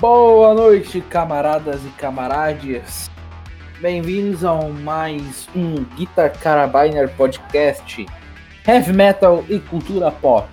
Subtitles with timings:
[0.00, 3.10] Boa noite, camaradas e camarades.
[3.80, 8.06] Bem-vindos a mais um Guitar Carabiner Podcast
[8.64, 10.48] Heavy Metal e Cultura Pop.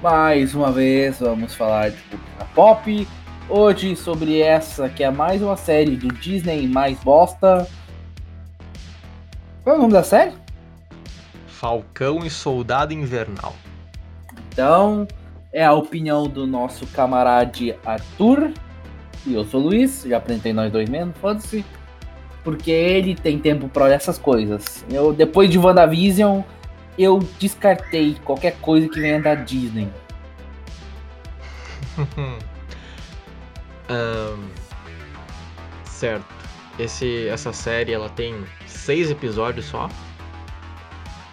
[0.00, 3.08] Mais uma vez vamos falar de cultura pop.
[3.48, 7.66] Hoje sobre essa que é mais uma série do Disney mais bosta.
[9.64, 10.32] Qual é o nome da série?
[11.48, 13.52] Falcão e Soldado Invernal.
[14.52, 15.08] Então,
[15.54, 18.52] é a opinião do nosso camarade Arthur.
[19.24, 21.64] E eu sou o Luiz, já apresentei nós dois mesmo, foda-se.
[22.42, 24.84] Porque ele tem tempo para essas coisas.
[24.90, 26.42] Eu, depois de WandaVision,
[26.98, 29.88] eu descartei qualquer coisa que venha da Disney.
[33.88, 34.48] um,
[35.84, 36.26] certo.
[36.78, 39.88] Esse, essa série ela tem seis episódios só.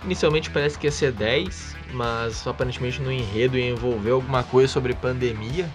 [0.03, 4.93] Inicialmente parece que ia ser 10, mas aparentemente no enredo ia envolver alguma coisa sobre
[4.95, 5.69] pandemia.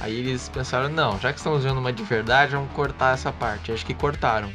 [0.00, 3.72] Aí eles pensaram, não, já que estamos vendo uma de verdade, vamos cortar essa parte.
[3.72, 4.52] Acho que cortaram.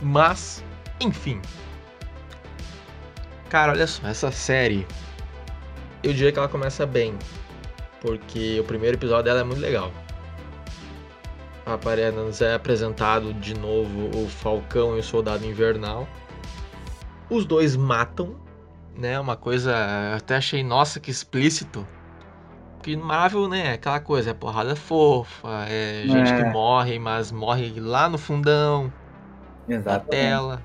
[0.00, 0.64] Mas,
[1.00, 1.42] enfim.
[3.50, 4.86] Cara, olha só, essa série.
[6.02, 6.88] Eu diria que ela começa
[8.00, 9.92] Porque o primeiro episódio dela é muito legal.
[11.66, 16.08] Aparece, é apresentado de novo o Falcão e o Soldado Invernal.
[17.32, 18.36] Os dois matam,
[18.96, 19.18] né?
[19.18, 19.74] Uma coisa.
[20.16, 21.86] Até achei, nossa, que explícito.
[22.76, 23.74] Porque Marvel, né?
[23.74, 26.42] Aquela coisa, é porrada fofa, é gente é.
[26.42, 28.92] que morre, mas morre lá no fundão.
[29.68, 30.04] Exatamente.
[30.04, 30.62] Na tela.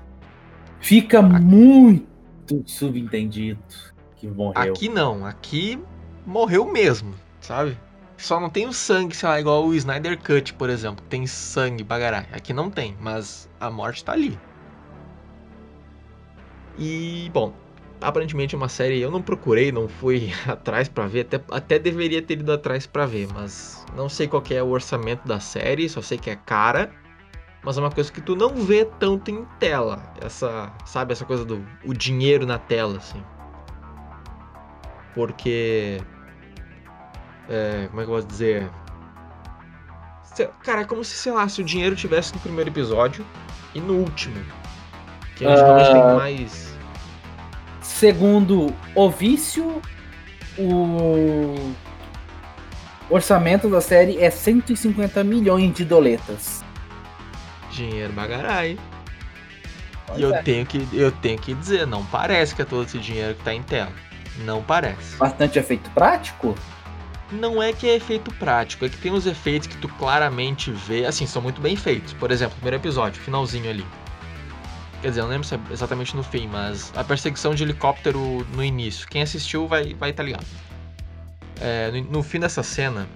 [0.80, 2.08] Fica aqui, muito
[2.66, 3.62] subentendido
[4.16, 4.72] que morreu.
[4.72, 5.80] Aqui não, aqui
[6.26, 7.78] morreu mesmo, sabe?
[8.16, 11.04] Só não tem o sangue, sei lá, igual o Snyder Cut, por exemplo.
[11.08, 12.26] Tem sangue, bagará.
[12.32, 14.36] Aqui não tem, mas a morte tá ali.
[16.78, 17.52] E, bom,
[18.00, 22.22] aparentemente é uma série eu não procurei, não fui atrás para ver, até, até deveria
[22.22, 26.00] ter ido atrás para ver, mas não sei qual é o orçamento da série, só
[26.00, 26.90] sei que é cara,
[27.62, 31.44] mas é uma coisa que tu não vê tanto em tela, essa, sabe, essa coisa
[31.44, 33.22] do o dinheiro na tela, assim.
[35.14, 36.00] Porque,
[37.48, 38.70] é, como é que eu posso dizer?
[40.62, 43.26] Cara, é como se, sei lá, se o dinheiro tivesse no primeiro episódio
[43.74, 44.36] e no último.
[45.34, 45.92] Que a gente uh...
[45.92, 46.67] tem mais
[47.98, 49.82] Segundo o vício,
[50.56, 51.74] o
[53.10, 56.64] orçamento da série é 150 milhões de doletas.
[57.72, 58.78] Dinheiro bagarai.
[60.16, 60.42] E eu, é.
[60.42, 63.52] tenho que, eu tenho que dizer, não parece que é todo esse dinheiro que tá
[63.52, 63.90] em tela.
[64.44, 65.16] Não parece.
[65.16, 66.54] Bastante efeito prático?
[67.32, 71.04] Não é que é efeito prático, é que tem uns efeitos que tu claramente vê,
[71.04, 72.12] assim, são muito bem feitos.
[72.12, 73.84] Por exemplo, primeiro episódio, finalzinho ali.
[75.00, 78.44] Quer dizer, eu não lembro se é exatamente no fim, mas a perseguição de helicóptero
[78.52, 79.06] no início.
[79.08, 80.46] Quem assistiu vai vai tá ligado.
[81.60, 83.08] É, no, no, fim dessa cena,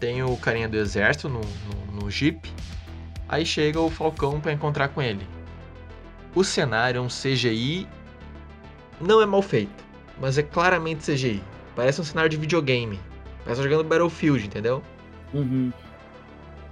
[0.00, 2.52] tem o carinha do exército no, no, no jeep.
[3.28, 5.26] Aí chega o Falcão para encontrar com ele.
[6.34, 7.86] O cenário é um CGI.
[9.00, 9.84] Não é mal feito,
[10.20, 11.42] mas é claramente CGI.
[11.76, 12.98] Parece um cenário de videogame.
[13.44, 14.82] Parece jogando Battlefield, entendeu?
[15.32, 15.72] Uhum.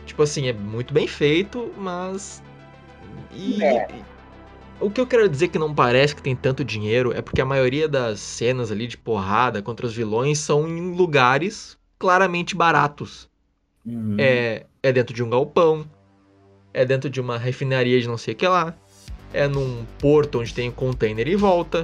[0.07, 2.43] Tipo assim, é muito bem feito, mas.
[3.33, 3.87] E, é.
[4.79, 7.47] O que eu quero dizer que não parece que tem tanto dinheiro é porque a
[7.47, 13.29] maioria das cenas ali de porrada contra os vilões são em lugares claramente baratos.
[13.85, 14.17] Uhum.
[14.19, 15.87] É, é dentro de um galpão,
[16.75, 18.75] é dentro de uma refinaria de não sei o que lá,
[19.33, 21.83] é num porto onde tem um container e volta.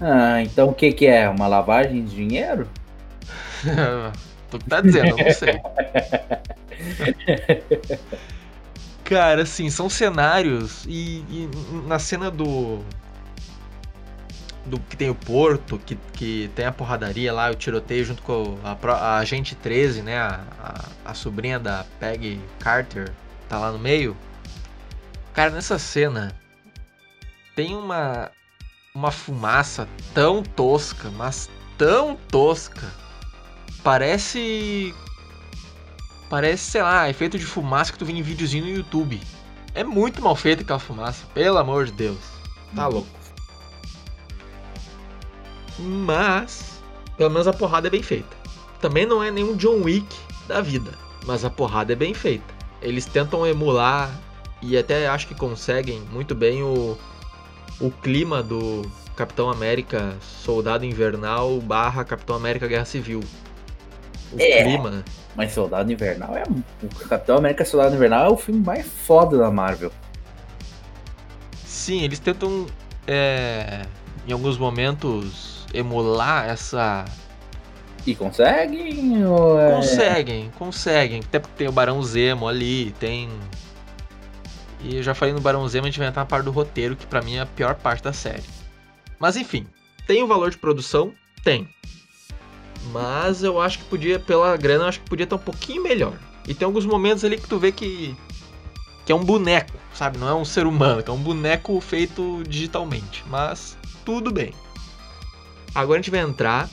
[0.00, 1.28] Ah, então o que, que é?
[1.28, 2.68] Uma lavagem de dinheiro?
[4.50, 5.60] tu tá dizendo, eu não sei.
[9.08, 11.50] Cara, assim, são cenários e, e,
[11.86, 12.84] na cena do.
[14.66, 18.58] Do que tem o porto, que, que tem a porradaria lá, o tiroteio junto com
[18.62, 20.18] a, a agente 13, né?
[20.18, 23.10] A, a, a sobrinha da Peggy Carter
[23.48, 24.14] tá lá no meio.
[25.32, 26.36] Cara, nessa cena
[27.56, 28.30] tem uma
[28.94, 31.48] uma fumaça tão tosca, mas
[31.78, 32.92] tão tosca.
[33.82, 34.94] Parece
[36.28, 39.20] Parece, sei lá, efeito de fumaça que tu vê em videozinho no YouTube.
[39.74, 42.18] É muito mal feita aquela fumaça, pelo amor de Deus.
[42.74, 42.94] Tá uhum.
[42.94, 43.08] louco.
[45.78, 46.82] Mas,
[47.16, 48.36] pelo menos a porrada é bem feita.
[48.80, 50.06] Também não é nenhum John Wick
[50.46, 50.92] da vida,
[51.24, 52.44] mas a porrada é bem feita.
[52.82, 54.10] Eles tentam emular
[54.60, 56.98] e até acho que conseguem muito bem o,
[57.80, 58.82] o clima do
[59.16, 63.20] Capitão América Soldado Invernal barra Capitão América Guerra Civil.
[64.32, 64.62] O é.
[64.62, 65.04] clima
[65.34, 66.42] mas Soldado Invernal é.
[66.82, 69.92] O Capitão América Soldado Invernal é o filme mais foda da Marvel.
[71.64, 72.66] Sim, eles tentam.
[73.06, 73.82] É,
[74.26, 77.04] em alguns momentos emular essa
[78.06, 79.22] E conseguem?
[79.22, 79.74] É...
[79.74, 81.20] Conseguem, conseguem.
[81.20, 83.28] Até porque tem o Barão Zemo ali, tem.
[84.80, 86.94] E eu já falei no Barão Zemo, a gente vai entrar na parte do roteiro,
[86.94, 88.44] que pra mim é a pior parte da série.
[89.18, 89.66] Mas enfim,
[90.06, 91.12] tem o valor de produção?
[91.42, 91.68] Tem.
[92.92, 96.14] Mas eu acho que podia, pela grana, eu acho que podia estar um pouquinho melhor.
[96.46, 98.16] E tem alguns momentos ali que tu vê que.
[99.04, 100.18] que é um boneco, sabe?
[100.18, 103.24] Não é um ser humano, que é um boneco feito digitalmente.
[103.28, 104.54] Mas tudo bem.
[105.74, 106.68] Agora a gente vai entrar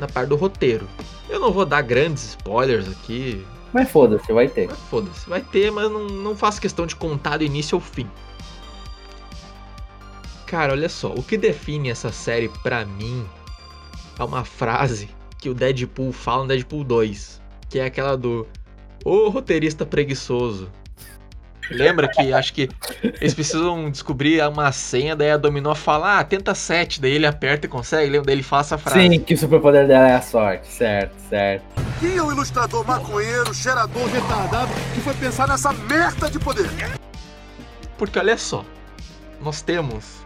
[0.00, 0.88] na parte do roteiro.
[1.28, 3.46] Eu não vou dar grandes spoilers aqui.
[3.72, 4.68] Mas foda-se, vai ter.
[4.68, 8.08] Mas foda-se, vai ter, mas não, não faço questão de contar do início ao fim.
[10.46, 13.26] Cara, olha só, o que define essa série pra mim
[14.18, 15.08] é uma frase
[15.44, 17.38] que o Deadpool fala no Deadpool 2,
[17.68, 18.48] que é aquela do
[19.04, 20.70] Ô roteirista preguiçoso.
[21.70, 22.70] Lembra que acho que
[23.20, 27.66] eles precisam descobrir uma senha, daí a Dominó fala, ah, tenta 7, daí ele aperta
[27.66, 28.24] e consegue, lembra?
[28.28, 29.00] Daí ele fala essa frase.
[29.00, 31.62] Sim, que o superpoder dela é a sorte, certo, certo.
[32.00, 36.70] Quem é o ilustrador maconheiro, cheirador, retardado que foi pensar nessa merda de poder?
[37.98, 38.64] Porque olha só,
[39.42, 40.24] nós temos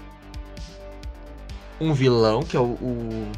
[1.80, 3.32] um vilão, que é o, o-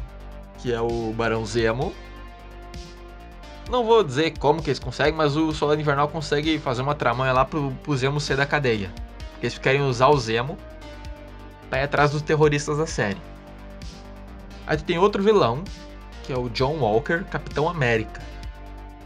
[0.61, 1.93] que é o Barão Zemo.
[3.69, 7.33] Não vou dizer como que eles conseguem, mas o Soldado Invernal consegue fazer uma tramanha
[7.33, 8.91] lá pro, pro Zemo ser da cadeia.
[9.31, 10.57] Porque eles querem usar o Zemo
[11.69, 13.17] pra ir atrás dos terroristas da série.
[14.67, 15.63] Aí tem outro vilão,
[16.23, 18.21] que é o John Walker, Capitão América.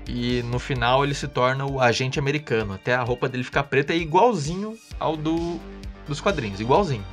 [0.08, 2.74] E no final ele se torna o agente americano.
[2.74, 5.60] Até a roupa dele ficar preta é igualzinho ao do,
[6.08, 7.06] dos quadrinhos, igualzinho.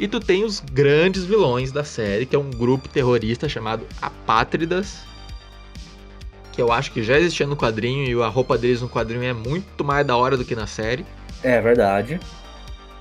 [0.00, 5.00] E tu tem os grandes vilões da série, que é um grupo terrorista chamado Apátridas.
[6.52, 9.34] Que eu acho que já existia no quadrinho e a roupa deles no quadrinho é
[9.34, 11.04] muito mais da hora do que na série.
[11.42, 12.18] É verdade.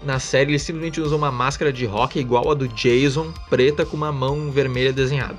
[0.03, 3.95] Na série eles simplesmente usam uma máscara de rock igual a do Jason, preta com
[3.95, 5.37] uma mão vermelha desenhada.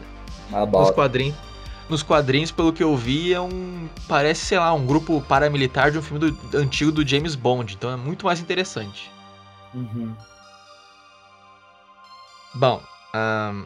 [0.87, 1.37] Nos quadrinhos,
[1.91, 3.87] nos quadrinhos, pelo que eu vi, é um.
[4.09, 7.75] Parece, sei lá, um grupo paramilitar de um filme do- antigo do James Bond.
[7.75, 9.11] Então é muito mais interessante.
[9.75, 10.13] Uhum.
[12.55, 12.83] Bom,
[13.15, 13.65] ahn,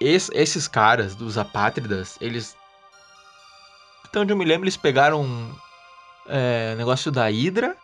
[0.00, 2.56] es- esses caras dos apátridas, eles.
[4.08, 5.26] Então, onde eu me lembro, eles pegaram
[6.26, 7.76] é, negócio da Hydra,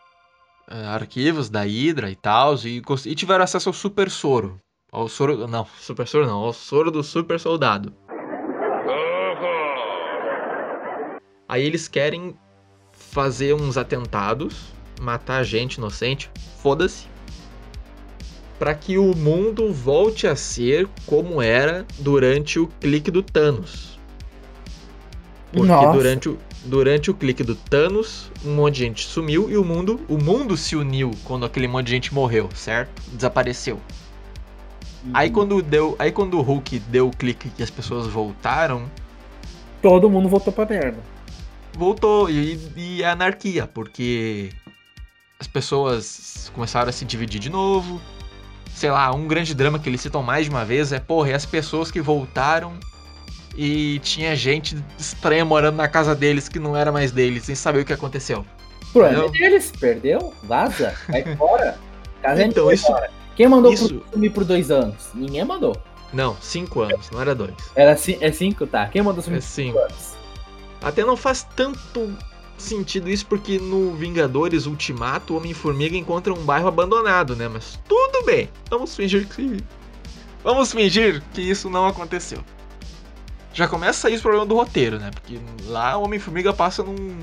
[0.69, 4.58] é, arquivos da Hydra e tal, e, e tiveram acesso ao super soro.
[4.93, 5.47] Ao soro.
[5.47, 7.93] Não, super soro não, ao soro do super soldado.
[11.49, 12.37] Aí eles querem
[12.93, 16.31] fazer uns atentados, matar gente inocente,
[16.62, 17.08] foda-se
[18.61, 23.99] para que o mundo volte a ser como era durante o clique do Thanos.
[25.51, 25.93] Porque Nossa.
[25.97, 29.99] durante o, durante o clique do Thanos, um monte de gente sumiu e o mundo,
[30.11, 33.01] o mundo se uniu quando aquele monte de gente morreu, certo?
[33.15, 33.81] Desapareceu.
[35.15, 38.91] Aí quando deu, aí quando o Hulk deu o clique e as pessoas voltaram,
[39.81, 40.99] Todo mundo voltou pra merda.
[41.73, 44.51] voltou e, e é anarquia, porque
[45.39, 47.99] as pessoas começaram a se dividir de novo.
[48.81, 51.35] Sei lá, um grande drama que eles citam mais de uma vez é, porra, é
[51.35, 52.73] as pessoas que voltaram
[53.55, 57.81] e tinha gente estranha morando na casa deles que não era mais deles, sem saber
[57.81, 58.43] o que aconteceu.
[58.91, 61.79] Problema deles, perdeu, vaza, vai fora.
[62.22, 63.10] Casa Então, vai isso- embora.
[63.37, 65.10] Quem mandou isso- sumir por dois anos?
[65.15, 65.77] Ninguém mandou.
[66.10, 67.53] Não, cinco anos, não era dois.
[67.77, 68.87] Era é cinco, tá?
[68.87, 69.72] Quem mandou sumir É por cinco.
[69.79, 70.15] dois anos?
[70.81, 72.15] Até não faz tanto
[72.60, 77.48] sentido isso porque no Vingadores Ultimato o Homem-Formiga encontra um bairro abandonado, né?
[77.48, 79.58] Mas tudo bem, vamos fingir que.
[80.43, 82.43] Vamos fingir que isso não aconteceu.
[83.52, 85.10] Já começa aí o problema do roteiro, né?
[85.10, 87.19] Porque lá o Homem-Formiga passa num.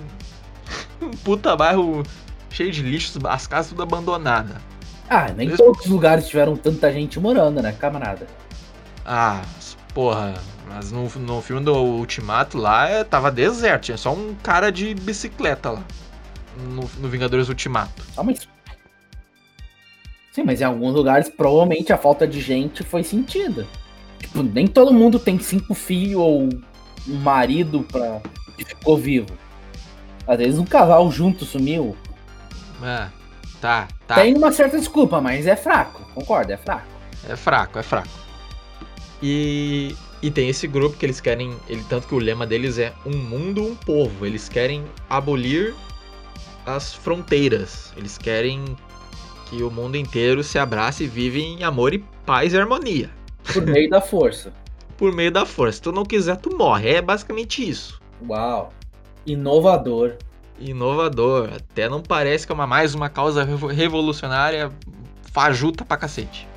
[1.02, 2.04] um puta bairro
[2.50, 4.58] cheio de lixos, as casas tudo abandonadas.
[5.10, 8.28] Ah, nem todos os lugares tiveram tanta gente morando, né, camarada?
[9.06, 9.42] Ah,
[9.98, 10.36] porra,
[10.68, 14.94] mas no, no filme do Ultimato lá é, tava deserto, tinha só um cara de
[14.94, 15.84] bicicleta lá.
[16.70, 18.04] No, no Vingadores Ultimato.
[18.16, 18.48] Ah, mas.
[20.32, 23.66] Sim, mas em alguns lugares provavelmente a falta de gente foi sentida.
[24.20, 26.44] Tipo, nem todo mundo tem cinco filhos ou
[27.08, 28.22] um marido pra...
[28.56, 29.36] que ficou vivo.
[30.28, 31.98] Às vezes um casal junto sumiu.
[32.84, 33.08] É,
[33.60, 34.14] tá, tá.
[34.14, 36.08] Tem uma certa desculpa, mas é fraco.
[36.14, 36.86] Concordo, é fraco.
[37.28, 38.27] É fraco, é fraco.
[39.22, 41.56] E, e tem esse grupo que eles querem.
[41.68, 44.26] Ele, tanto que o lema deles é um mundo, um povo.
[44.26, 45.74] Eles querem abolir
[46.66, 47.94] as fronteiras.
[47.98, 48.64] Eles querem
[49.50, 53.10] que o mundo inteiro se abrace e vive em amor e paz e harmonia.
[53.54, 54.54] Por meio da força.
[54.98, 55.74] Por meio da força.
[55.78, 56.90] Se tu não quiser, tu morre.
[56.90, 58.02] É basicamente isso.
[58.28, 58.74] Uau.
[59.26, 60.16] Inovador.
[60.60, 61.50] Inovador.
[61.56, 64.72] Até não parece que é uma, mais uma causa revo- revolucionária
[65.32, 66.48] fajuta pra cacete.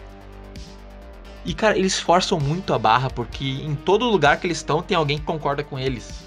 [1.44, 4.96] E, cara, eles forçam muito a barra, porque em todo lugar que eles estão tem
[4.96, 6.24] alguém que concorda com eles.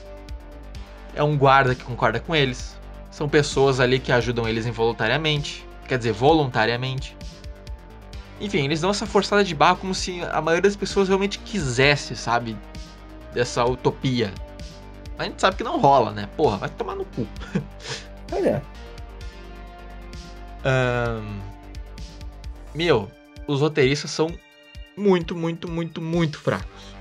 [1.15, 2.75] É um guarda que concorda com eles.
[3.11, 5.65] São pessoas ali que ajudam eles involuntariamente.
[5.87, 7.15] Quer dizer, voluntariamente.
[8.41, 12.15] Enfim, eles dão essa forçada de barra como se a maioria das pessoas realmente quisesse,
[12.15, 12.57] sabe?
[13.33, 14.33] Dessa utopia.
[15.15, 16.27] Mas a gente sabe que não rola, né?
[16.35, 17.27] Porra, vai tomar no cu.
[18.33, 18.63] Olha.
[20.65, 21.39] Ahn,
[22.73, 23.11] Meu,
[23.47, 24.27] os roteiristas são
[24.95, 26.93] muito, muito, muito, muito fracos.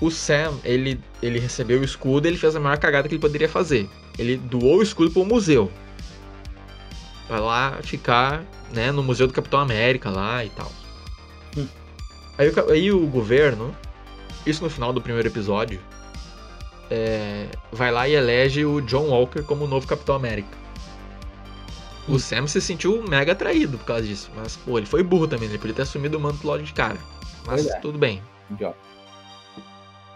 [0.00, 3.48] O Sam, ele, ele recebeu o escudo ele fez a maior cagada que ele poderia
[3.48, 3.88] fazer.
[4.18, 5.70] Ele doou o escudo pro museu.
[7.26, 10.72] Pra lá ficar, né, no Museu do Capitão América lá e tal.
[12.38, 13.74] Aí, o aí o governo,
[14.46, 15.80] isso no final do primeiro episódio,
[16.90, 20.56] é, vai lá e elege o John Walker como o novo Capitão América.
[22.08, 22.18] O.
[22.18, 24.30] Sam se sentiu mega atraído por causa disso.
[24.34, 26.98] Mas, pô, ele foi burro também, ele podia ter assumido o manto logo de cara.
[27.46, 27.78] Mas é.
[27.80, 28.22] tudo bem.
[28.50, 28.76] Idiota.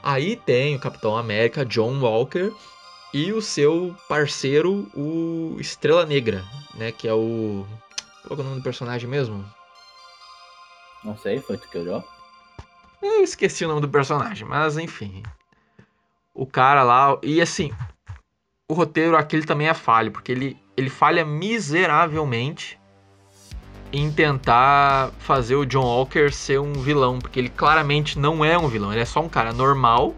[0.02, 2.52] Aí tem o Capitão América, John Walker,
[3.14, 6.44] e o seu parceiro, o Estrela Negra,
[6.74, 6.90] né?
[6.90, 7.66] Que é o.
[8.26, 9.44] Qual é o nome do personagem mesmo?
[11.04, 12.02] Não sei, foi tu que olhou?
[13.02, 15.22] Eu esqueci o nome do personagem, mas enfim.
[16.34, 17.18] O cara lá.
[17.22, 17.70] E assim,
[18.68, 22.78] o roteiro aquele também é falho, porque ele, ele falha miseravelmente
[23.92, 28.66] em tentar fazer o John Walker ser um vilão, porque ele claramente não é um
[28.66, 30.14] vilão, ele é só um cara normal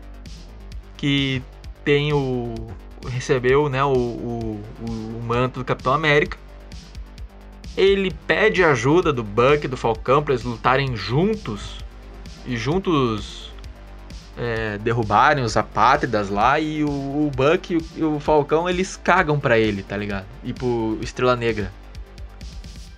[0.96, 1.42] que
[1.84, 2.54] tem o.
[3.08, 6.38] recebeu né, o, o, o manto do Capitão América.
[7.76, 11.84] Ele pede ajuda do Buck e do Falcão para eles lutarem juntos
[12.46, 13.52] e juntos
[14.36, 19.38] é, derrubarem os apátridas lá e o, o Buck e o, o Falcão eles cagam
[19.38, 20.26] pra ele, tá ligado?
[20.42, 21.70] E pro Estrela Negra.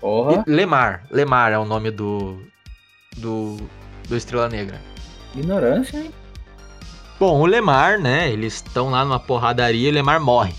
[0.01, 0.45] Porra.
[0.47, 2.39] E Lemar, Lemar é o nome do
[3.17, 3.57] do,
[4.09, 4.81] do Estrela Negra.
[5.35, 6.11] Ignorância, hein?
[7.19, 8.31] Bom, o Lemar, né?
[8.31, 10.55] Eles estão lá numa porradaria e o Lemar morre.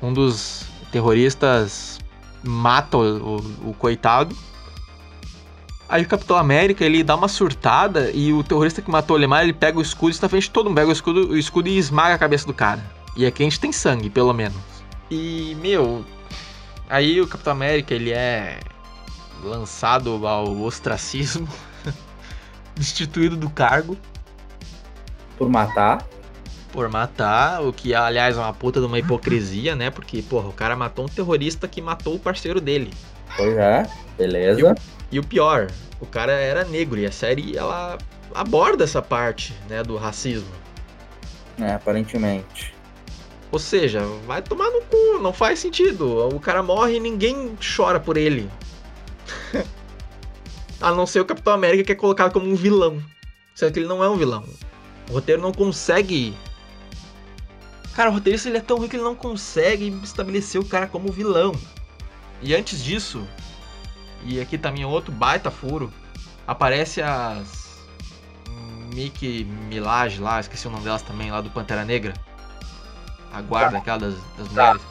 [0.00, 1.98] Um dos terroristas
[2.44, 4.36] mata o, o- o coitado.
[5.92, 9.42] Aí o Capitão América ele dá uma surtada e o terrorista que matou o Lemar
[9.42, 11.36] ele pega o escudo e está na frente de todo mundo, pega o escudo, o
[11.36, 12.82] escudo e esmaga a cabeça do cara.
[13.14, 14.56] E aqui a gente tem sangue, pelo menos.
[15.10, 16.02] E, meu.
[16.88, 18.58] Aí o Capitão América ele é
[19.44, 21.46] lançado ao ostracismo,
[22.74, 23.94] destituído do cargo.
[25.36, 26.06] Por matar.
[26.72, 29.90] por matar, o que aliás é uma puta de uma hipocrisia, né?
[29.90, 32.90] Porque, porra, o cara matou um terrorista que matou o parceiro dele.
[33.36, 33.86] Pois é.
[34.16, 34.58] Beleza.
[34.58, 34.74] E o
[35.20, 37.98] pior, o cara era negro e a série ela
[38.34, 40.48] aborda essa parte, né, do racismo.
[41.60, 42.74] É, aparentemente.
[43.50, 46.28] Ou seja, vai tomar no cu, não faz sentido.
[46.34, 48.50] O cara morre e ninguém chora por ele.
[50.80, 53.02] a não ser o Capitão América que é colocado como um vilão.
[53.54, 54.44] Sendo que ele não é um vilão.
[55.10, 56.34] O roteiro não consegue.
[57.94, 61.12] Cara, o roteirista ele é tão ruim que ele não consegue estabelecer o cara como
[61.12, 61.52] vilão.
[62.40, 63.22] E antes disso,
[64.24, 65.92] e aqui também outro baita furo,
[66.46, 67.80] aparece as
[68.94, 72.14] Mickey Milage lá, esqueci o nome delas também, lá do Pantera Negra.
[73.32, 74.82] A guarda, aquela das, das mulheres.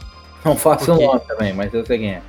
[0.43, 1.05] Não faço Por quê?
[1.05, 2.21] nome também, mas eu sei quem é.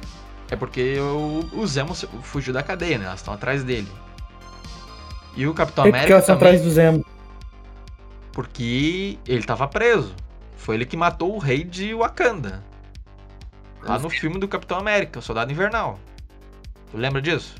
[0.50, 3.06] É porque o, o Zemo fugiu da cadeia, né?
[3.06, 3.88] Elas estão atrás dele.
[5.34, 7.02] E o Capitão Por que América elas estão atrás do Zemo?
[8.32, 10.14] porque ele tava preso.
[10.56, 12.64] Foi ele que matou o rei de Wakanda.
[13.82, 15.98] Lá no filme do Capitão América, o Soldado Invernal.
[16.94, 17.54] Lembra disso?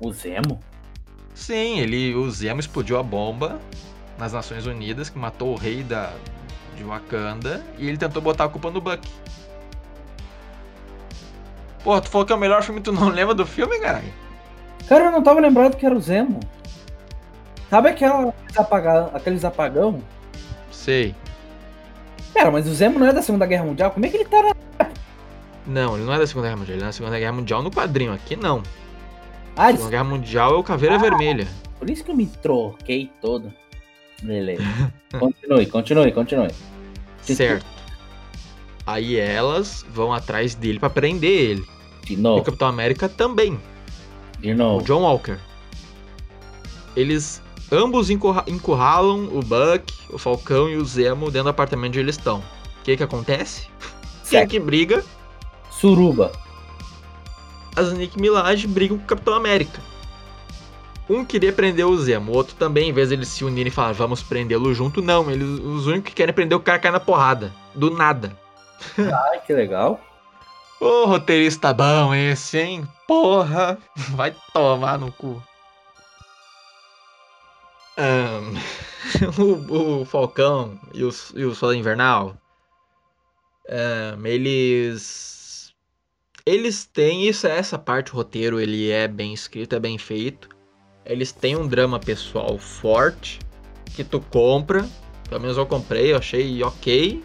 [0.00, 0.60] O Zemo?
[1.34, 3.58] Sim, ele, o Zemo explodiu a bomba
[4.18, 6.12] nas Nações Unidas que matou o rei da,
[6.76, 9.06] de Wakanda e ele tentou botar a culpa no Buck.
[11.82, 14.12] Pô, tu falou que é o melhor filme tu não lembra do filme, caralho?
[14.88, 16.40] Cara, eu não tava lembrado que era o Zemo.
[17.68, 20.02] Sabe aquela, aqueles apagão, aqueles apagão?
[20.72, 21.14] Sei.
[22.34, 23.90] Cara, mas o Zemo não é da Segunda Guerra Mundial?
[23.90, 24.59] Como é que ele tá na...
[25.70, 27.70] Não, ele não é da Segunda Guerra Mundial, ele é da Segunda Guerra Mundial no
[27.70, 28.62] quadrinho, aqui não.
[29.56, 31.46] Ah, Segunda Guerra Mundial é o Caveira Vermelha.
[31.78, 33.52] por isso que eu me troquei todo.
[34.22, 34.62] Beleza.
[35.18, 36.50] continue, continue, continue.
[37.22, 37.64] Certo.
[38.86, 41.64] Aí elas vão atrás dele pra prender ele.
[42.04, 43.60] De E o novo, Capitão América também.
[44.40, 44.84] de o novo.
[44.84, 45.38] John Walker.
[46.96, 52.00] Eles ambos encurra- encurralam o Buck, o Falcão e o Zemo dentro do apartamento onde
[52.00, 52.38] eles estão.
[52.38, 53.68] O que que acontece?
[54.28, 54.50] Quem Certo.
[54.50, 55.04] que briga?
[55.80, 56.30] Suruba.
[57.74, 59.80] As Nick Milage brigam com o Capitão América.
[61.08, 63.74] Um queria prender o Zemo, o outro também, em vez de eles se unirem e
[63.74, 65.30] falar, vamos prendê-lo junto, não.
[65.30, 67.52] Eles, os únicos que querem prender o cara cai na porrada.
[67.74, 68.36] Do nada.
[68.98, 70.00] Ai, que legal.
[70.80, 72.88] Ô, roteirista bom esse, hein?
[73.10, 73.76] porra!
[74.10, 75.42] Vai tomar no cu.
[77.98, 78.54] Um,
[79.42, 82.36] o, o, Falcão e o, e o Soldado Invernal,
[83.68, 85.39] um, eles.
[86.50, 90.48] Eles têm isso, essa parte, o roteiro, ele é bem escrito, é bem feito.
[91.06, 93.38] Eles têm um drama pessoal forte
[93.94, 94.84] que tu compra.
[95.28, 97.22] Pelo menos eu comprei, eu achei ok.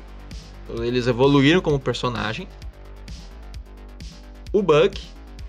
[0.78, 2.48] Eles evoluíram como personagem.
[4.54, 5.02] O Buck,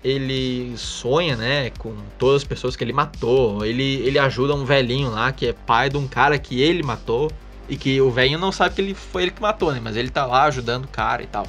[0.03, 3.63] ele sonha, né, com todas as pessoas que ele matou.
[3.63, 7.31] Ele, ele ajuda um velhinho lá que é pai de um cara que ele matou
[7.69, 10.09] e que o velhinho não sabe que ele foi ele que matou, né, mas ele
[10.09, 11.45] tá lá ajudando o cara e tal.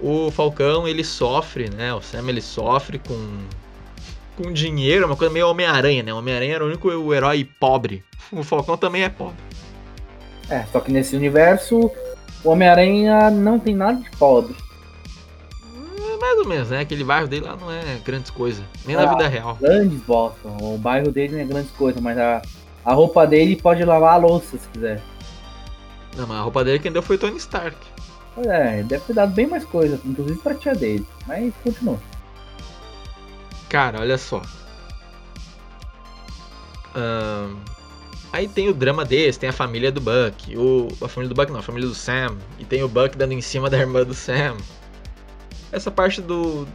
[0.00, 3.16] O Falcão, ele sofre, né, o Sam ele sofre com
[4.36, 6.12] com dinheiro, uma coisa meio Homem-Aranha, né?
[6.12, 8.04] Homem-Aranha era o único o herói pobre.
[8.30, 9.36] O Falcão também é pobre.
[10.50, 11.90] É, só que nesse universo
[12.44, 14.54] o Homem-Aranha não tem nada de pobre
[16.26, 16.80] mais ou menos, né?
[16.80, 18.64] Aquele bairro dele lá não é grandes coisas.
[18.84, 19.56] Nem ah, na vida real.
[19.60, 20.56] Grandes Boston.
[20.60, 22.42] O bairro dele não é grandes coisas, mas a,
[22.84, 25.02] a roupa dele pode lavar a louça se quiser.
[26.16, 27.76] Não, mas a roupa dele quem deu foi Tony Stark.
[28.36, 31.06] É, deve ter dado bem mais coisa, inclusive pra tia dele.
[31.26, 31.98] Mas continua.
[33.68, 34.42] Cara, olha só.
[36.94, 37.56] Um,
[38.32, 40.56] aí tem o drama desse, tem a família do Buck.
[40.56, 42.36] O, a família do Buck não, a família do Sam.
[42.58, 44.56] E tem o Buck dando em cima da irmã do Sam.
[45.72, 46.66] Essa parte do.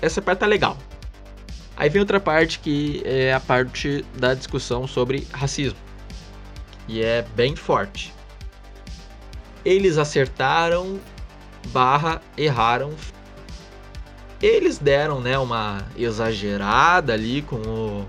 [0.00, 0.76] Essa parte tá legal.
[1.76, 5.78] Aí vem outra parte que é a parte da discussão sobre racismo.
[6.86, 8.13] E é bem forte.
[9.64, 11.00] Eles acertaram
[11.68, 12.92] barra erraram.
[14.42, 18.06] Eles deram né, uma exagerada ali com o,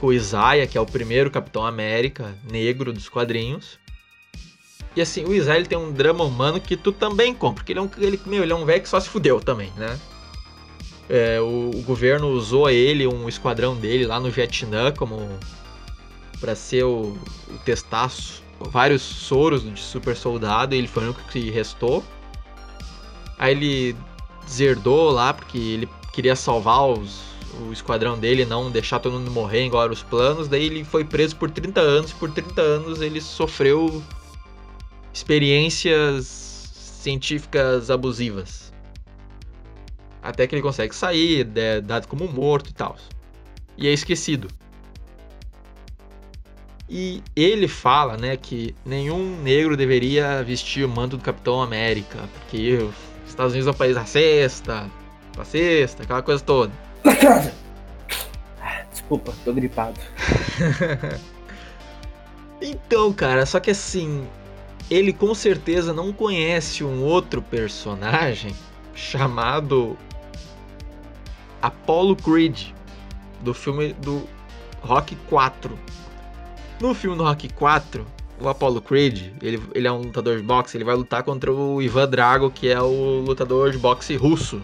[0.00, 3.78] com o Isaiah, que é o primeiro Capitão América negro dos quadrinhos.
[4.96, 7.82] E assim, o Israel tem um drama humano que tu também compra, porque ele é
[7.82, 9.98] um, ele, meu, ele é um velho que só se fudeu também, né?
[11.08, 15.28] É, o, o, governo usou ele, um esquadrão dele lá no Vietnã como
[16.40, 17.18] para ser o,
[17.48, 22.04] o testaço, vários soros de super soldado, e ele foi o único que restou.
[23.38, 23.96] Aí ele
[24.44, 27.20] deserdou lá porque ele queria salvar os,
[27.60, 30.48] o esquadrão dele, não deixar todo mundo morrer igual eram os planos.
[30.48, 34.02] Daí ele foi preso por 30 anos, por 30 anos ele sofreu
[35.12, 36.26] experiências
[36.74, 38.72] científicas abusivas.
[40.22, 42.96] Até que ele consegue sair, é dado como morto e tal.
[43.76, 44.48] E é esquecido.
[46.96, 52.74] E ele fala, né, que nenhum negro deveria vestir o manto do Capitão América, porque
[52.74, 52.94] os
[53.26, 54.88] Estados Unidos é um país racista,
[55.36, 56.72] racista, aquela coisa toda.
[58.92, 59.98] Desculpa, tô gripado.
[62.62, 64.24] então, cara, só que assim,
[64.88, 68.54] ele com certeza não conhece um outro personagem
[68.94, 69.98] chamado
[71.60, 72.68] Apollo Creed
[73.40, 74.28] do filme do
[74.80, 75.76] Rock 4.
[76.80, 78.04] No filme do Rock 4,
[78.40, 81.80] o Apollo Creed, ele, ele é um lutador de boxe, ele vai lutar contra o
[81.80, 84.60] Ivan Drago, que é o lutador de boxe russo.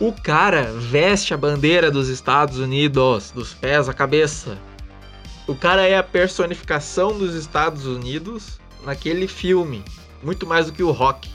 [0.00, 4.56] O cara veste a bandeira dos Estados Unidos, dos pés à cabeça.
[5.46, 9.84] O cara é a personificação dos Estados Unidos naquele filme.
[10.22, 11.28] Muito mais do que o Rock.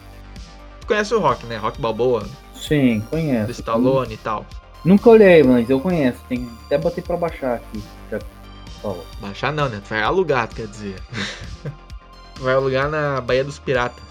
[0.80, 1.58] Tu conhece o Rock, né?
[1.58, 2.26] Rock Balboa.
[2.56, 3.48] Sim, conheço.
[3.48, 4.46] Do Stallone e tal.
[4.86, 6.20] Nunca olhei, mas eu conheço.
[6.28, 6.50] Tem...
[6.66, 7.84] Até botei pra baixar aqui.
[8.12, 8.20] Já
[8.84, 9.06] falou.
[9.19, 9.82] Baixar não, né?
[9.84, 11.02] Tu vai alugar, quer dizer.
[12.39, 14.04] vai alugar na Baía dos Piratas.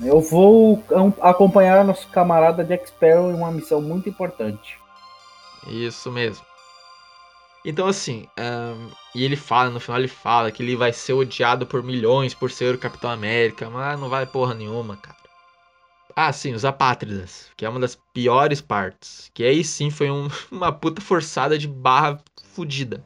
[0.00, 0.84] Eu vou
[1.20, 4.78] acompanhar nosso camarada Jack Sparrow em uma missão muito importante.
[5.66, 6.46] Isso mesmo.
[7.64, 11.66] Então, assim, um, e ele fala, no final ele fala que ele vai ser odiado
[11.66, 15.18] por milhões por ser o Capitão América, mas não vai porra nenhuma, cara.
[16.14, 19.30] Ah, sim, os apátridas, que é uma das piores partes.
[19.34, 22.20] Que aí sim foi um, uma puta forçada de barra
[22.54, 23.04] fodida.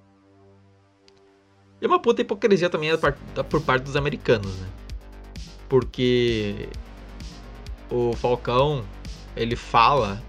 [1.82, 2.90] E uma puta hipocrisia também
[3.50, 4.68] por parte dos americanos, né?
[5.68, 6.68] Porque
[7.90, 8.84] o Falcão,
[9.36, 10.22] ele fala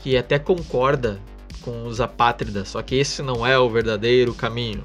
[0.00, 1.20] que até concorda
[1.62, 4.82] com os apátridas, só que esse não é o verdadeiro caminho.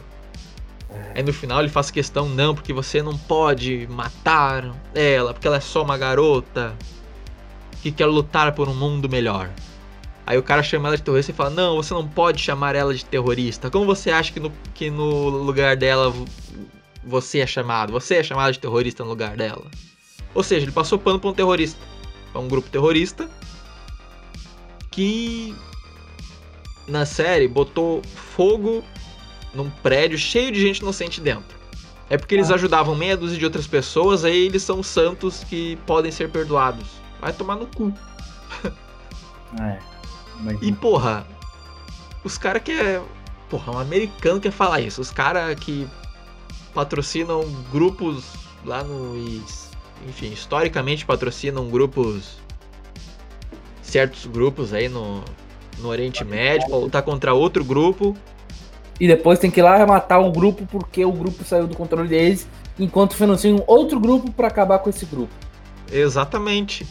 [1.15, 5.57] Aí no final ele faz questão, não, porque você não pode matar ela, porque ela
[5.57, 6.77] é só uma garota
[7.81, 9.49] que quer lutar por um mundo melhor.
[10.25, 12.93] Aí o cara chama ela de terrorista e fala: Não, você não pode chamar ela
[12.93, 13.69] de terrorista.
[13.69, 16.13] Como você acha que no, que no lugar dela
[17.03, 17.91] você é chamado?
[17.93, 19.65] Você é chamado de terrorista no lugar dela?
[20.33, 21.79] Ou seja, ele passou pano pra um terrorista.
[22.31, 23.29] Pra um grupo terrorista
[24.89, 25.55] que
[26.87, 28.01] na série botou
[28.35, 28.83] fogo
[29.53, 31.57] num prédio cheio de gente inocente dentro.
[32.09, 32.55] É porque eles ah.
[32.55, 36.85] ajudavam meia dúzia de outras pessoas, aí eles são santos que podem ser perdoados.
[37.19, 37.93] Vai tomar no cu.
[39.59, 39.92] É.
[40.61, 41.25] E porra,
[42.23, 43.01] os caras que é.
[43.49, 45.01] Porra, um americano quer falar isso.
[45.01, 45.87] Os caras que
[46.73, 48.25] patrocinam grupos
[48.65, 49.15] lá no.
[50.07, 52.37] Enfim, historicamente patrocinam grupos.
[53.81, 55.23] Certos grupos aí no,
[55.77, 58.15] no Oriente Médio pra lutar contra outro grupo.
[58.99, 62.07] E depois tem que ir lá matar o grupo porque o grupo saiu do controle
[62.07, 62.47] deles,
[62.79, 65.33] enquanto financiam outro grupo para acabar com esse grupo.
[65.91, 66.87] Exatamente.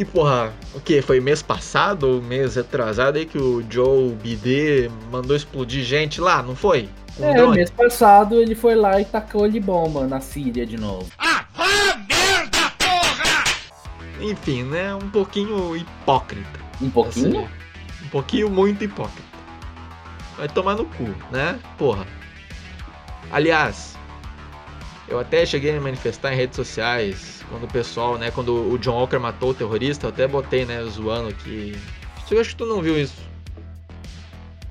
[0.00, 1.02] E porra, o que?
[1.02, 6.42] Foi mês passado ou mês atrasado aí que o Joe BD mandou explodir gente lá,
[6.42, 6.88] não foi?
[7.18, 7.56] Um é, drone.
[7.56, 11.06] mês passado ele foi lá e tacou de bomba na Síria de novo.
[11.18, 13.44] Ah, ah, merda, porra!
[14.22, 14.94] Enfim, né?
[14.94, 16.60] Um pouquinho hipócrita.
[16.80, 17.40] Um pouquinho?
[17.40, 17.48] Assim,
[18.06, 19.28] um pouquinho muito hipócrita.
[20.38, 21.58] Vai tomar no cu, né?
[21.76, 22.06] Porra.
[23.30, 23.98] Aliás,
[25.10, 28.78] eu até cheguei a me manifestar em redes sociais quando o pessoal, né, quando o
[28.78, 31.76] John Walker matou o terrorista, eu até botei, né, zoando que.
[32.30, 33.28] Eu acho que tu não viu isso.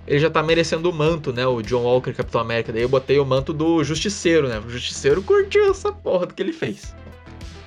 [0.08, 2.72] Ele já tá merecendo o manto, né, o John Walker Capitão América.
[2.72, 4.60] Daí eu botei o manto do Justiceiro, né?
[4.60, 6.96] O Justiceiro curtiu essa porra do que ele fez.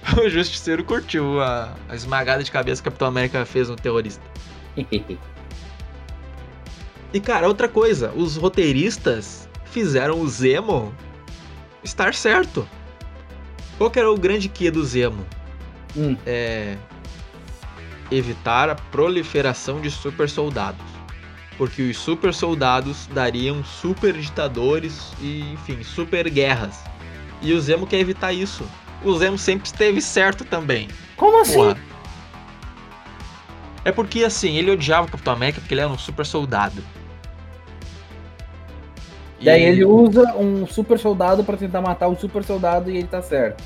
[0.18, 4.20] O Justiceiro curtiu a, a esmagada de cabeça que o Capitão América fez no terrorista.
[7.12, 10.92] e cara, outra coisa, os roteiristas fizeram o Zemo
[11.82, 12.68] estar certo.
[13.78, 15.26] Qual que era o grande que do Zemo?
[15.96, 16.16] Hum.
[16.26, 16.76] É
[18.10, 20.84] evitar a proliferação de super soldados.
[21.56, 26.80] Porque os super soldados dariam super ditadores e, enfim, super guerras.
[27.40, 28.64] E o Zemo quer evitar isso.
[29.02, 30.88] O Zemo sempre esteve certo também.
[31.16, 31.54] Como assim?
[31.54, 31.76] Porra.
[33.84, 36.82] É porque, assim, ele odiava o Capitão América porque ele era um super soldado.
[39.44, 43.20] Daí ele usa um super soldado para tentar matar o super soldado e ele tá
[43.20, 43.62] certo.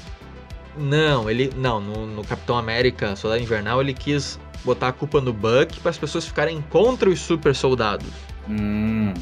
[0.76, 1.50] Não, ele.
[1.56, 5.90] Não, no, no Capitão América Soldado Invernal ele quis botar a culpa no Buck para
[5.90, 8.08] as pessoas ficarem contra os super soldados.
[8.48, 9.12] Hum.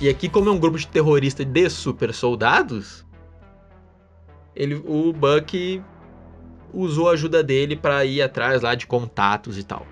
[0.00, 3.04] E aqui, como é um grupo de terroristas de super soldados,
[4.56, 5.82] ele, o Buck
[6.72, 9.86] usou a ajuda dele para ir atrás lá de contatos e tal.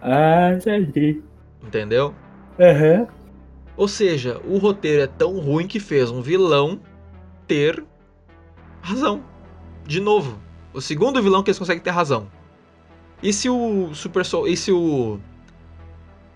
[0.00, 1.22] Ah, entendi.
[1.62, 2.14] Entendeu?
[2.60, 3.00] Aham.
[3.00, 3.17] Uhum.
[3.78, 6.80] Ou seja, o roteiro é tão ruim que fez um vilão
[7.46, 7.84] ter
[8.82, 9.22] razão.
[9.86, 10.36] De novo,
[10.74, 12.28] o segundo vilão que eles conseguem ter razão.
[13.22, 14.48] E se o Super Soul.
[14.48, 15.20] E se o.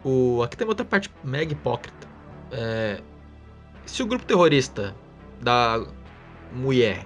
[0.04, 0.40] O.
[0.44, 2.06] Aqui tem outra parte mega hipócrita.
[2.52, 3.02] É,
[3.86, 4.94] se o grupo terrorista
[5.40, 5.84] da
[6.52, 7.04] mulher.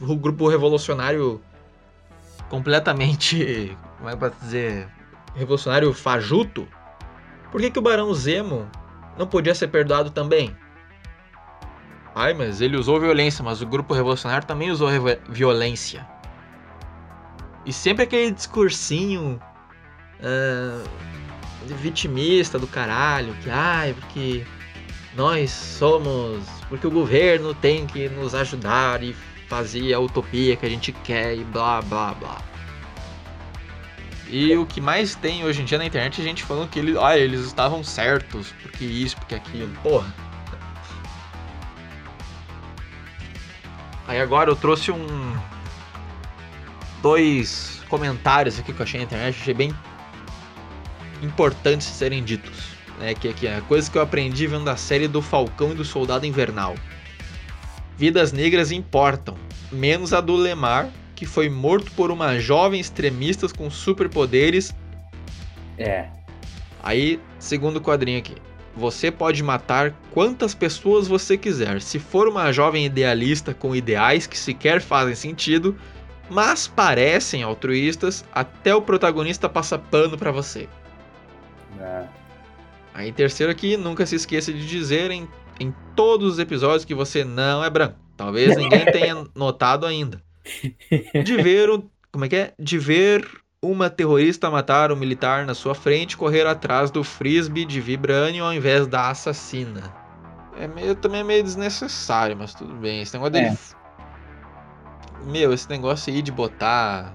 [0.00, 1.40] O grupo revolucionário
[2.50, 3.78] completamente.
[3.98, 4.88] Como é pra dizer?
[5.36, 6.66] Revolucionário fajuto.
[7.52, 8.68] Por que, que o Barão Zemo
[9.18, 10.56] não podia ser perdoado também.
[12.14, 14.88] Ai, mas ele usou violência, mas o grupo revolucionário também usou
[15.28, 16.06] violência.
[17.66, 19.40] E sempre aquele discursinho
[20.20, 20.88] uh,
[21.76, 24.46] vitimista do caralho, que ai, porque
[25.16, 26.44] nós somos.
[26.68, 29.14] Porque o governo tem que nos ajudar e
[29.48, 32.53] fazer a utopia que a gente quer e blá blá blá.
[34.28, 36.96] E o que mais tem hoje em dia na internet é gente falando que eles,
[36.96, 39.72] ah, eles estavam certos, porque isso, porque aquilo.
[39.82, 40.12] Porra.
[44.06, 45.36] Aí agora eu trouxe um.
[47.02, 49.74] Dois comentários aqui que eu achei na internet, achei bem
[51.22, 52.74] importantes serem ditos.
[52.98, 55.84] Né, que, que é coisa que eu aprendi vendo a série do Falcão e do
[55.84, 56.76] Soldado Invernal.
[57.96, 59.36] Vidas negras importam,
[59.70, 64.74] menos a do Lemar, que foi morto por uma jovem extremista com superpoderes.
[65.78, 66.08] É.
[66.82, 68.34] Aí, segundo quadrinho aqui.
[68.76, 71.80] Você pode matar quantas pessoas você quiser.
[71.80, 75.76] Se for uma jovem idealista com ideais que sequer fazem sentido,
[76.28, 80.68] mas parecem altruístas, até o protagonista passa pano para você.
[81.80, 82.04] É.
[82.92, 85.28] Aí, terceiro aqui, nunca se esqueça de dizer em,
[85.60, 87.96] em todos os episódios que você não é branco.
[88.16, 90.23] Talvez ninguém tenha notado ainda
[91.24, 92.52] de ver um, como é que é?
[92.58, 93.26] De ver
[93.62, 98.52] uma terrorista matar um militar na sua frente correr atrás do frisbee de vibrânio ao
[98.52, 99.94] invés da assassina.
[100.58, 103.00] É meio, também é meio desnecessário, mas tudo bem.
[103.02, 103.46] Esse negócio dele.
[103.46, 105.24] É.
[105.24, 107.12] Meu, esse negócio aí de botar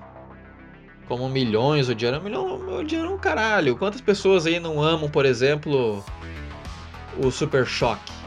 [1.08, 2.22] como milhões odiando.
[2.22, 3.78] Milhão, odiando um caralho.
[3.78, 6.04] Quantas pessoas aí não amam, por exemplo,
[7.24, 8.19] o Super Choque?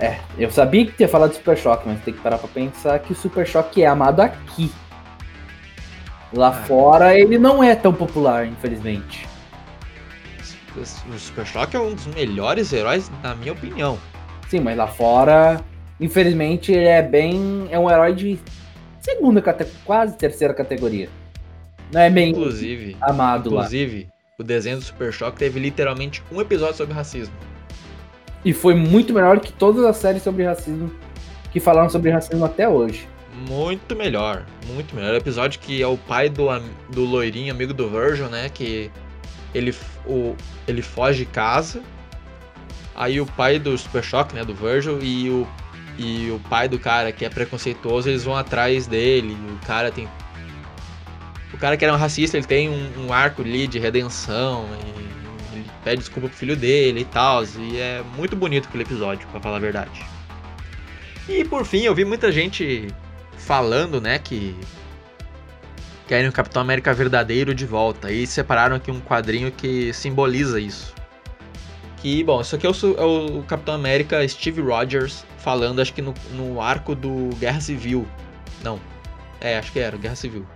[0.00, 2.98] É, eu sabia que tinha falado de Super Choque, mas tem que parar pra pensar
[2.98, 4.72] que o Super Choque é amado aqui.
[6.32, 6.52] Lá ah.
[6.52, 9.26] fora ele não é tão popular, infelizmente.
[10.76, 13.96] O Super Choque é um dos melhores heróis, na minha opinião.
[14.48, 15.60] Sim, mas lá fora,
[16.00, 17.68] infelizmente, ele é bem.
[17.70, 18.40] É um herói de
[18.98, 21.08] segunda categoria, quase terceira categoria.
[21.92, 23.60] Não é bem Inclusive, amado lá.
[23.60, 27.34] inclusive, o desenho do Super Choque teve literalmente um episódio sobre racismo.
[28.44, 30.90] E foi muito melhor que todas as séries sobre racismo
[31.50, 33.08] que falaram sobre racismo até hoje.
[33.48, 35.14] Muito melhor, muito melhor.
[35.14, 36.46] O episódio que é o pai do,
[36.90, 38.48] do loirinho, amigo do Virgil, né?
[38.48, 38.90] Que
[39.54, 39.74] ele,
[40.06, 41.80] o, ele foge de casa.
[42.94, 44.44] Aí o pai do Super Choque, né?
[44.44, 45.46] Do Virgil, e o,
[45.96, 49.36] e o pai do cara que é preconceituoso, eles vão atrás dele.
[49.50, 50.08] O cara tem.
[51.52, 54.66] O cara que era um racista, ele tem um, um arco ali de redenção.
[54.98, 55.13] E
[55.84, 57.44] pede desculpa pro filho dele e tal.
[57.44, 60.04] E é muito bonito aquele episódio, pra falar a verdade.
[61.28, 62.88] E por fim, eu vi muita gente
[63.36, 64.56] falando, né, que
[66.08, 68.10] querem o Capitão América verdadeiro de volta.
[68.10, 70.94] E separaram aqui um quadrinho que simboliza isso.
[71.98, 76.02] Que, bom, isso aqui é o, é o Capitão América Steve Rogers falando, acho que
[76.02, 78.06] no, no arco do Guerra Civil.
[78.62, 78.78] Não.
[79.40, 80.46] É, acho que era, Guerra Civil.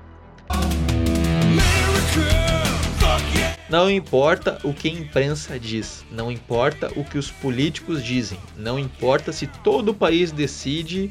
[3.68, 8.78] Não importa o que a imprensa diz, não importa o que os políticos dizem, não
[8.78, 11.10] importa se todo o país decide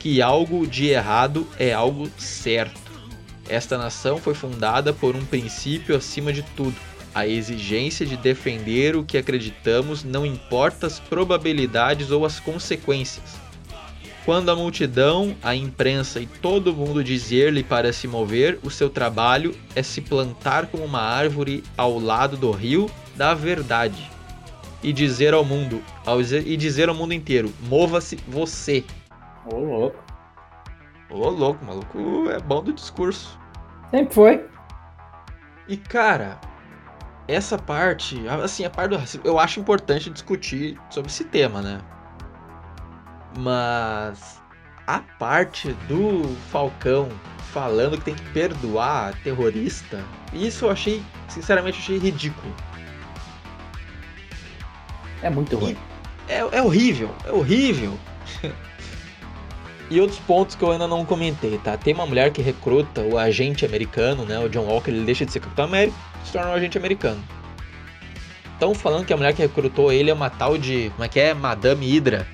[0.00, 2.90] que algo de errado é algo certo.
[3.48, 6.74] Esta nação foi fundada por um princípio acima de tudo:
[7.14, 13.47] a exigência de defender o que acreditamos, não importa as probabilidades ou as consequências.
[14.28, 19.56] Quando a multidão, a imprensa e todo mundo dizer-lhe para se mover, o seu trabalho
[19.74, 24.10] é se plantar como uma árvore ao lado do rio da verdade
[24.82, 28.84] e dizer ao mundo, ao e dizer ao mundo inteiro: mova-se você.
[29.50, 30.04] Ô, louco.
[31.08, 33.40] Ô, louco, maluco é bom do discurso.
[33.90, 34.46] Sempre foi.
[35.66, 36.38] E cara,
[37.26, 41.80] essa parte, assim, a parte do racismo, eu acho importante discutir sobre esse tema, né?
[43.36, 44.40] Mas
[44.86, 47.08] a parte do Falcão
[47.52, 52.54] falando que tem que perdoar terrorista, isso eu achei, sinceramente, achei ridículo.
[55.22, 55.76] É muito ruim.
[56.28, 57.98] É, é horrível, é horrível.
[59.90, 61.76] e outros pontos que eu ainda não comentei, tá?
[61.76, 64.38] Tem uma mulher que recruta o agente americano, né?
[64.38, 67.22] O John Walker, ele deixa de ser Capitão América e se torna um agente americano.
[68.52, 70.90] Estão falando que a mulher que recrutou ele é uma tal de.
[70.90, 71.32] Como é que é?
[71.32, 72.26] Madame Hydra.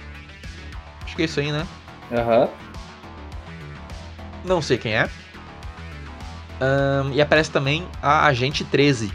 [1.17, 1.67] Que é isso aí, né?
[2.13, 2.49] Aham.
[4.45, 5.09] Não sei quem é.
[6.61, 9.13] Ahn, e aparece também a Agente 13.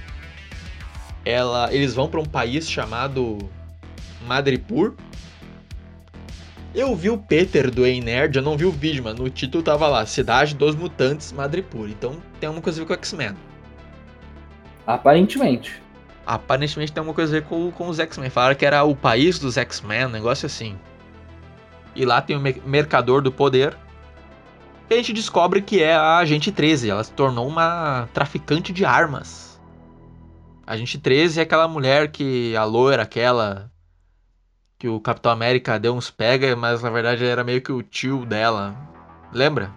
[1.25, 3.38] Ela, eles vão para um país chamado
[4.25, 4.93] Madripoor.
[6.73, 9.63] Eu vi o Peter do Ei Nerd, eu não vi o vídeo, mas no título
[9.63, 11.89] tava lá, Cidade dos Mutantes Madripoor.
[11.89, 13.35] Então tem alguma coisa a ver com o X-Men.
[14.85, 15.81] Aparentemente.
[16.25, 18.29] Aparentemente tem alguma coisa a ver com, com os X-Men.
[18.29, 20.77] Falaram que era o país dos X-Men, um negócio assim.
[21.95, 23.75] E lá tem o me- Mercador do Poder.
[24.89, 26.89] E a gente descobre que é a Agente 13.
[26.89, 29.62] Ela se tornou uma traficante de armas.
[30.65, 32.56] A Agente 13 é aquela mulher que.
[32.56, 33.71] A loira, aquela.
[34.78, 38.25] Que o Capitão América deu uns pega, mas na verdade era meio que o tio
[38.25, 38.75] dela.
[39.34, 39.71] Lembra?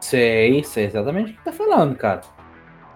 [0.00, 2.22] Sei, sei exatamente o que tá falando, cara.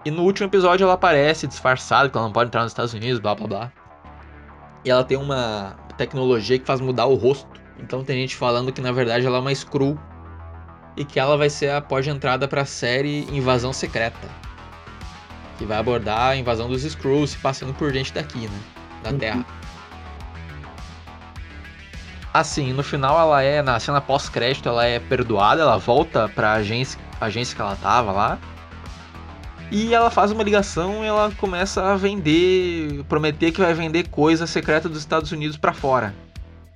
[0.03, 3.19] E no último episódio ela aparece disfarçada, que ela não pode entrar nos Estados Unidos,
[3.19, 3.71] blá blá blá.
[4.83, 7.61] E ela tem uma tecnologia que faz mudar o rosto.
[7.79, 9.97] Então tem gente falando que na verdade ela é uma Skrull.
[10.95, 14.29] E que ela vai ser a porta de entrada pra série Invasão Secreta.
[15.57, 18.59] Que vai abordar a invasão dos Skrulls se passando por gente daqui, né?
[19.03, 19.17] Da Uhum.
[19.17, 19.45] Terra.
[22.33, 26.99] Assim, no final ela é, na cena pós-crédito, ela é perdoada, ela volta pra agência,
[27.21, 28.39] agência que ela tava lá.
[29.71, 34.45] E ela faz uma ligação e ela começa a vender, prometer que vai vender coisa
[34.45, 36.13] secreta dos Estados Unidos pra fora.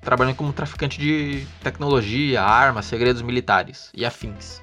[0.08, 4.62] Trabalhando como traficante de tecnologia, armas, segredos militares e afins.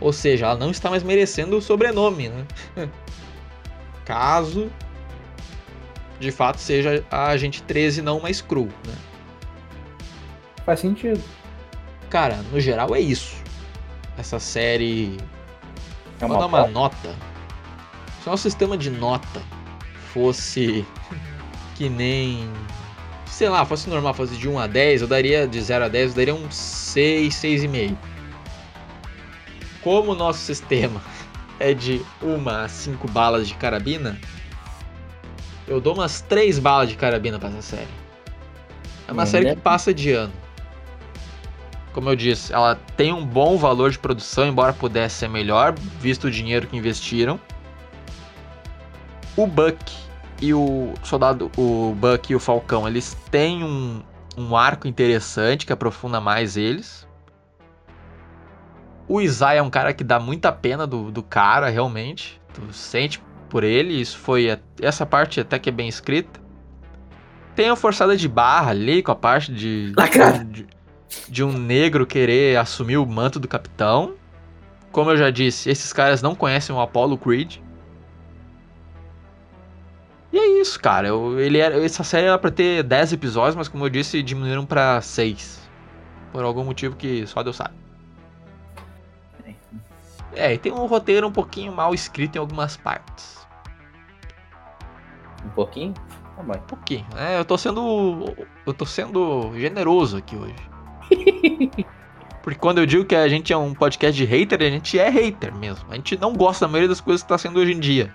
[0.00, 2.46] Ou seja, ela não está mais merecendo o sobrenome, né?
[4.06, 4.70] Caso
[6.20, 8.94] de fato seja a agente 13 não uma Skrull, né?
[10.64, 11.20] Faz sentido.
[12.08, 13.34] Cara, no geral é isso.
[14.16, 15.18] Essa série
[16.20, 17.16] É Vou uma, dar uma nota.
[18.22, 19.42] Se o nosso sistema de nota
[20.12, 20.86] fosse
[21.74, 22.48] que nem.
[23.34, 26.10] Sei lá, fosse normal, fosse de 1 a 10, eu daria de 0 a 10,
[26.10, 27.96] eu daria um 6, 6,5.
[29.82, 31.02] Como o nosso sistema
[31.58, 34.16] é de 1 a 5 balas de carabina,
[35.66, 37.88] eu dou umas 3 balas de carabina pra essa série.
[39.08, 40.32] É uma série que passa de ano.
[41.92, 46.28] Como eu disse, ela tem um bom valor de produção, embora pudesse ser melhor, visto
[46.28, 47.40] o dinheiro que investiram.
[49.36, 50.03] O Buck
[50.44, 54.02] e o soldado, o Buck e o Falcão, eles têm um,
[54.36, 57.08] um arco interessante que aprofunda mais eles.
[59.08, 62.40] O Isaiah é um cara que dá muita pena do, do cara, realmente.
[62.52, 64.58] Tu sente por ele, isso foi.
[64.80, 66.40] Essa parte até que é bem escrita.
[67.54, 69.92] Tem a forçada de barra ali com a parte de.
[70.50, 70.66] de,
[71.28, 74.14] de um negro querer assumir o manto do capitão.
[74.90, 77.58] Como eu já disse, esses caras não conhecem o Apollo Creed.
[80.64, 81.08] Isso, cara.
[81.08, 84.64] Eu, ele era, essa série era pra ter 10 episódios, mas como eu disse, diminuíram
[84.64, 85.60] pra 6.
[86.32, 87.74] Por algum motivo que só Deus sabe.
[90.34, 93.46] É, e tem um roteiro um pouquinho mal escrito em algumas partes.
[95.44, 95.94] Um pouquinho?
[96.36, 96.54] Tá bom.
[96.54, 97.06] Um pouquinho.
[97.16, 98.34] É, eu tô sendo.
[98.66, 100.56] Eu tô sendo generoso aqui hoje.
[102.42, 105.08] Porque quando eu digo que a gente é um podcast de hater, a gente é
[105.08, 105.86] hater mesmo.
[105.90, 108.12] A gente não gosta da maioria das coisas que tá sendo hoje em dia.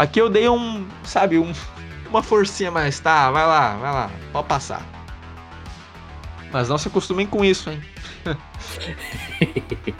[0.00, 1.52] Aqui eu dei um, sabe, um,
[2.08, 3.30] uma forcinha mais, tá?
[3.30, 4.80] Vai lá, vai lá, pode passar.
[6.50, 7.82] Mas não se acostumem com isso, hein?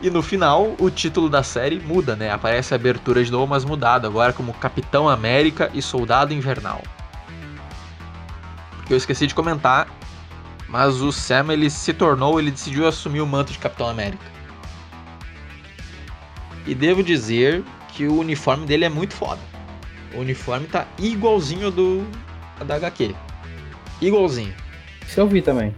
[0.00, 2.30] e no final, o título da série muda, né?
[2.30, 6.80] Aparece a abertura de novo, mas mudado, agora como Capitão América e Soldado Invernal.
[8.78, 9.86] Porque eu esqueci de comentar,
[10.66, 14.24] mas o Sam ele se tornou, ele decidiu assumir o manto de Capitão América.
[16.66, 17.62] E devo dizer
[17.96, 19.40] que o uniforme dele é muito foda.
[20.14, 22.06] O uniforme tá igualzinho do
[22.66, 23.14] da HQ.
[24.02, 24.54] Igualzinho.
[25.06, 25.74] Isso eu vi também.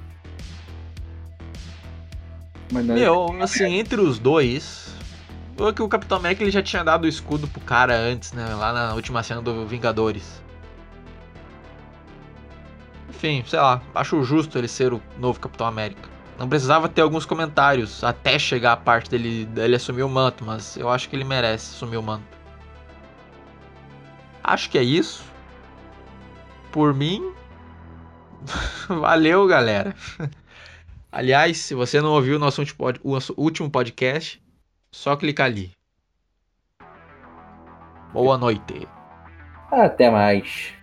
[2.73, 2.97] Mas não...
[2.97, 4.93] É Meu, assim, entre os dois.
[5.57, 8.45] O que o Capitão América ele já tinha dado o escudo pro cara antes, né?
[8.55, 10.43] Lá na última cena do Vingadores.
[13.09, 16.09] Enfim, sei lá, acho justo ele ser o novo Capitão América.
[16.39, 20.77] Não precisava ter alguns comentários até chegar a parte dele, dele assumir o manto, mas
[20.77, 22.25] eu acho que ele merece assumir o manto.
[24.43, 25.25] Acho que é isso.
[26.71, 27.35] Por mim.
[28.89, 29.95] Valeu, galera.
[31.11, 32.63] Aliás, se você não ouviu o nosso
[33.37, 34.41] último podcast,
[34.93, 35.73] só clicar ali.
[38.13, 38.87] Boa noite.
[39.73, 40.78] Até mais.